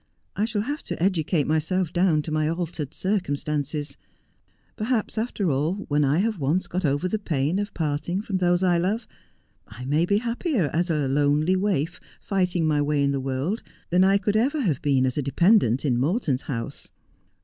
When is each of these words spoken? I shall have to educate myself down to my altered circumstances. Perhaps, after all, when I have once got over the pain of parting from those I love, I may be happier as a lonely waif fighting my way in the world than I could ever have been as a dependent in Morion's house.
I 0.35 0.45
shall 0.45 0.63
have 0.63 0.81
to 0.85 0.99
educate 1.03 1.45
myself 1.45 1.93
down 1.93 2.23
to 2.23 2.31
my 2.31 2.47
altered 2.49 2.91
circumstances. 2.91 3.97
Perhaps, 4.75 5.15
after 5.15 5.51
all, 5.51 5.75
when 5.89 6.03
I 6.03 6.17
have 6.17 6.39
once 6.39 6.65
got 6.65 6.83
over 6.85 7.07
the 7.07 7.19
pain 7.19 7.59
of 7.59 7.71
parting 7.75 8.19
from 8.23 8.37
those 8.37 8.63
I 8.63 8.79
love, 8.79 9.05
I 9.67 9.85
may 9.85 10.07
be 10.07 10.17
happier 10.17 10.71
as 10.73 10.89
a 10.89 11.07
lonely 11.07 11.55
waif 11.55 11.99
fighting 12.19 12.65
my 12.67 12.81
way 12.81 13.03
in 13.03 13.11
the 13.11 13.21
world 13.21 13.61
than 13.91 14.03
I 14.03 14.17
could 14.17 14.35
ever 14.35 14.61
have 14.61 14.81
been 14.81 15.05
as 15.05 15.19
a 15.19 15.21
dependent 15.21 15.85
in 15.85 15.99
Morion's 15.99 16.41
house. 16.41 16.89